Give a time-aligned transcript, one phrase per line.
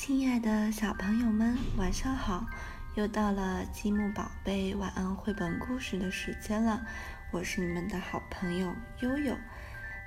[0.00, 2.46] 亲爱的小朋友们，晚上好！
[2.94, 6.86] 又到了积木宝贝晚安绘本故事的时间了，
[7.32, 9.36] 我是你们的好朋友悠悠。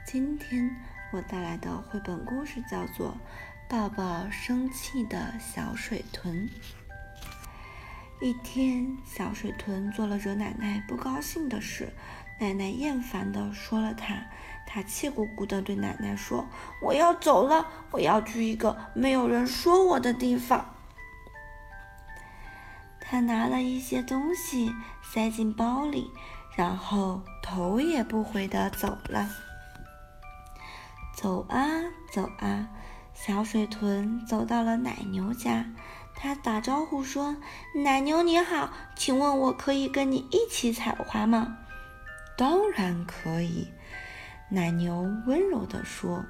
[0.07, 0.73] 今天
[1.11, 3.09] 我带来的绘本故事叫做
[3.69, 6.47] 《抱抱生气的小水豚》。
[8.21, 11.91] 一天，小水豚做了惹奶奶不高兴的事，
[12.39, 14.25] 奶奶厌烦地说了他。
[14.73, 16.47] 他气鼓鼓地对奶奶说
[16.81, 20.73] ：“我要走了，我要去一个没有人说我的地方。”
[23.01, 26.09] 他拿了一些东西塞进包里，
[26.55, 29.27] 然后头也不回地走了。
[31.13, 31.67] 走啊
[32.09, 32.69] 走啊，
[33.13, 35.65] 小水豚走到了奶牛家。
[36.15, 37.35] 他打招呼说
[37.83, 41.57] ：“奶牛你好，请问我可以跟你一起采花吗
[42.37, 43.69] ？”“当然可以。”
[44.51, 46.23] 奶牛温柔地说。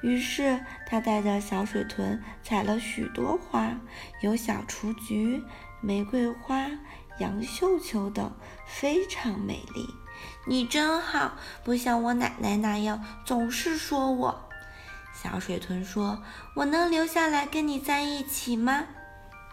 [0.00, 3.76] 于是，他带着小水豚采了许多花，
[4.22, 5.42] 有小雏菊、
[5.80, 6.70] 玫瑰花、
[7.18, 8.32] 洋绣球等，
[8.64, 9.86] 非常美丽。
[10.46, 14.48] 你真好，不像我奶奶那样总是说我。
[15.12, 16.22] 小水豚说
[16.54, 18.84] ：“我能留下来跟你在一起吗？”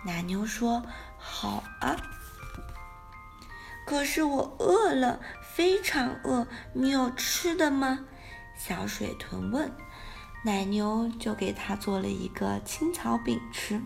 [0.06, 0.84] 奶牛说
[1.18, 1.96] ：“好啊。”
[3.88, 5.20] 可是我饿了，
[5.56, 6.46] 非常饿。
[6.74, 8.06] 你有吃的吗？
[8.58, 9.72] 小水豚问。
[10.44, 13.82] 奶牛就给它做了一个青草饼吃。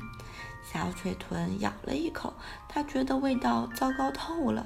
[0.64, 2.34] 小水豚咬了一口，
[2.68, 4.66] 它觉得味道糟糕透了，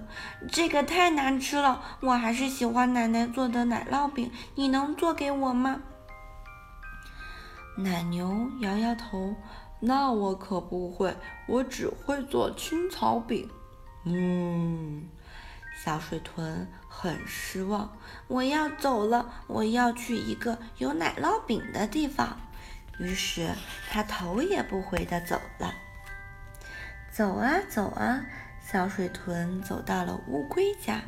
[0.49, 1.83] 这个太难吃了。
[1.99, 5.81] 我还是喜欢奶奶做的奶酪饼，你能做给我吗？
[7.77, 9.35] 奶牛摇摇头。
[9.81, 11.13] 那我可不会，
[11.47, 13.49] 我只会做青草饼。
[14.05, 15.09] 嗯，
[15.83, 17.97] 小水豚很失望。
[18.27, 22.37] 我要走了，我要去一个有奶酪饼的地方。
[22.99, 23.49] 于是
[23.89, 25.73] 它头也不回地走了。
[27.11, 28.23] 走啊走啊，
[28.65, 31.01] 小水豚走到了乌龟家。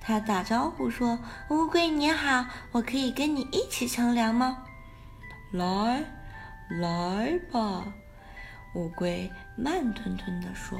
[0.00, 1.18] 它打招呼说
[1.50, 4.62] ：“乌龟你好，我可以跟你一起乘凉吗
[5.50, 6.04] ？”“来，
[6.68, 7.92] 来吧。”
[8.74, 10.78] 乌龟慢吞吞地说。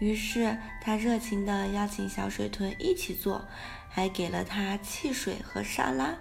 [0.00, 3.46] 于是，他热情地邀请小水豚一起做，
[3.88, 6.14] 还给了他汽水和沙拉。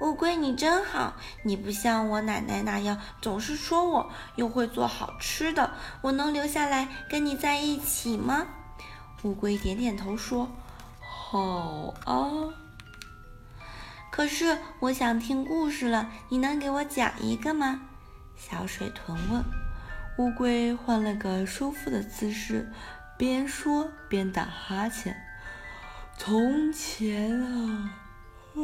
[0.00, 1.14] 乌龟，你真好！
[1.42, 5.72] 你不像我奶奶那样总是说我，又会做好吃的。
[6.02, 8.46] 我能留下来跟你在一起吗？
[9.22, 10.48] 乌龟点点头说
[11.00, 12.52] ：“好啊。”
[14.12, 17.80] 可是，我想听故事了，你能给我讲一个吗？
[18.36, 19.42] 小水豚问。
[20.18, 22.70] 乌龟换了个舒服的姿势，
[23.16, 25.16] 边说边打哈欠。
[26.16, 27.94] 从前啊，
[28.54, 28.60] 啊，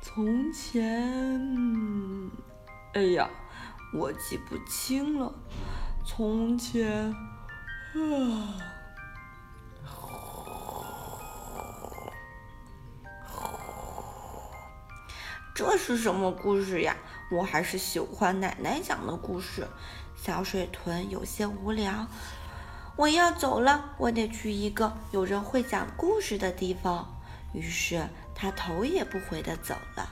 [0.00, 2.30] 从前，
[2.94, 3.28] 哎呀，
[3.92, 5.32] 我记不清了。
[6.04, 7.16] 从前，啊，
[15.54, 16.96] 这是什么故事呀？
[17.30, 19.68] 我还是喜欢奶奶讲的故事。
[20.16, 22.06] 小水豚有些无聊，
[22.98, 27.08] 我要走了，我得去一个有人会讲故事的地方。
[27.52, 28.04] 于是
[28.34, 30.10] 他头也不回地走了。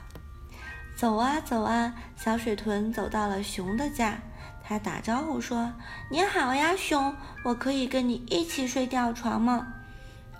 [0.95, 4.17] 走啊走啊，小水豚走到了熊的家。
[4.63, 5.73] 他打招呼说
[6.09, 9.67] ：“你好呀，熊，我可以跟你一起睡吊床吗？”“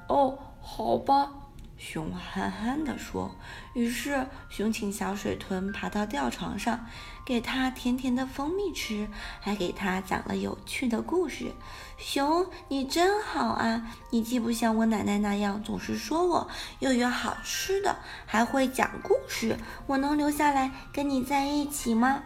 [0.07, 1.29] 哦，好吧。”
[1.77, 3.35] 熊憨憨地说。
[3.73, 6.85] 于是，熊请小水豚爬到吊床上，
[7.23, 9.07] 给它甜甜的蜂蜜吃，
[9.39, 11.53] 还给它讲了有趣的故事。
[11.97, 13.87] 熊，你真好啊！
[14.09, 16.49] 你既不像我奶奶那样总是说我，
[16.79, 19.57] 又有好吃的，还会讲故事。
[19.85, 22.23] 我能留下来跟你在一起吗？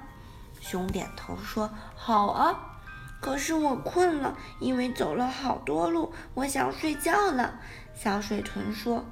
[0.62, 2.68] 熊点头说：“好啊。”
[3.20, 7.60] 可是我困了，因为走了好多路，我想睡觉了。
[7.94, 9.06] 小水豚说。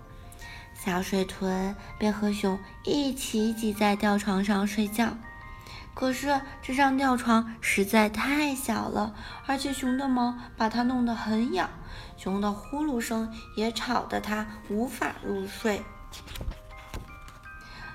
[0.81, 5.17] 小水豚便和熊一起挤在吊床上睡觉，
[5.93, 9.13] 可是这张吊床实在太小了，
[9.45, 11.69] 而且熊的毛把它弄得很痒，
[12.15, 15.83] 熊的呼噜声也吵得它无法入睡。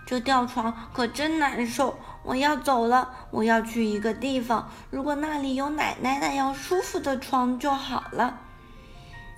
[0.04, 8.40] 这吊床可真难受，我要走了，我要去一个地方，如果那里有奶奶那样舒服的床就好了。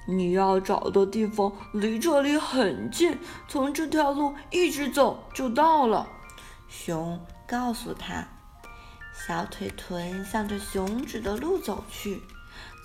[0.06, 3.19] 你要找的地方离这里很近，
[3.49, 6.08] 从这条路一直走就到了。
[6.69, 8.29] 熊告诉他。
[9.26, 12.23] 小腿豚向着熊指的路走去。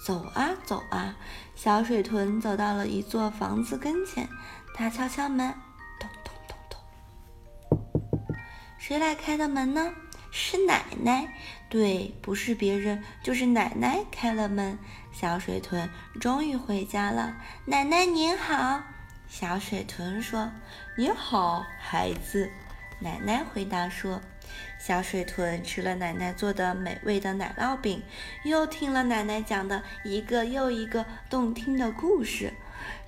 [0.03, 1.15] 走啊走啊，
[1.56, 4.27] 小水豚走到了一座房子跟前。
[4.73, 5.53] 它敲敲门，
[6.00, 8.35] 咚咚咚咚。
[8.79, 9.94] 谁来开的门呢？
[10.31, 11.33] 是奶奶。
[11.69, 14.80] 对，不是别人，就是奶奶开了门。
[15.12, 15.89] 小水豚
[16.19, 17.38] 终于回家了。
[17.66, 18.81] 奶奶您好，
[19.28, 20.51] 小水豚说
[20.98, 22.50] ：“你好，孩子。”
[23.00, 24.22] 奶奶回答说。
[24.78, 28.04] 小水豚吃了奶奶做的美味的奶酪饼，
[28.44, 32.54] 又听了奶奶讲的一个又一个动听的故事，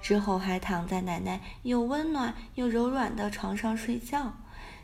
[0.02, 4.38] 之后还躺在奶奶又温暖又柔软的床上睡觉。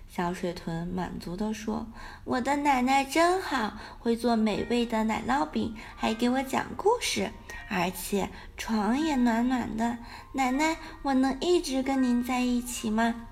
[0.10, 1.88] 小水豚满足地说
[2.26, 7.32] ：“我的奶奶真好，会做美味的奶酪饼，还给我讲故事，
[7.70, 8.28] 而且
[8.58, 10.00] 床也暖暖的。
[10.34, 13.28] 奶奶，我能一直跟您在一起吗？”“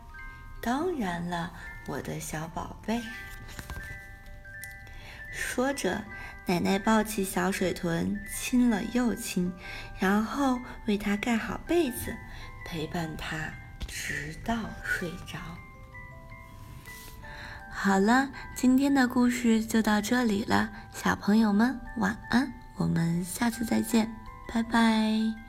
[0.62, 1.51] 当然了，
[1.88, 3.01] 我的小宝贝。”
[5.33, 6.03] 说着，
[6.45, 9.51] 奶奶抱起小水豚，亲了又亲，
[9.97, 12.15] 然后为它盖好被子，
[12.63, 13.51] 陪伴它
[13.88, 15.39] 直到睡着。
[17.79, 24.12] 好了，今天的故事就到这里了，小朋友们晚安，我们下次再见，
[24.51, 25.46] 拜拜。